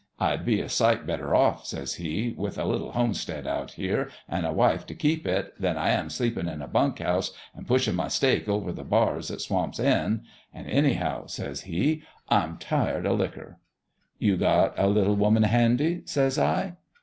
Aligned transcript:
I'd 0.19 0.45
be 0.45 0.59
a 0.61 0.67
sight 0.67 1.05
better 1.05 1.35
off/ 1.35 1.67
says 1.67 1.93
he,' 2.01 2.33
with 2.35 2.57
a 2.57 2.65
little 2.65 2.93
homestead 2.93 3.45
out 3.45 3.73
here, 3.73 4.09
an' 4.27 4.45
a 4.45 4.51
wife 4.51 4.83
t' 4.87 4.95
keep 4.95 5.27
it, 5.27 5.53
than 5.61 5.77
I 5.77 5.91
am 5.91 6.09
sleepin' 6.09 6.49
in 6.49 6.63
a 6.63 6.67
bunk 6.67 6.97
house 6.97 7.33
an' 7.55 7.65
pushin' 7.65 7.93
my 7.93 8.07
stake 8.07 8.49
over 8.49 8.71
the 8.71 8.83
bars 8.83 9.29
o' 9.29 9.37
Swamp's 9.37 9.79
End. 9.79 10.21
An' 10.55 10.65
anyhow,' 10.65 11.27
says 11.27 11.61
he,' 11.69 12.01
I'm 12.29 12.57
tired 12.57 13.05
o' 13.05 13.13
liquor.' 13.13 13.59
"'You 14.17 14.37
got 14.37 14.73
a 14.75 14.87
little 14.87 15.15
woman 15.15 15.43
handy?' 15.43 16.01
says 16.05 16.39
I. 16.39 16.77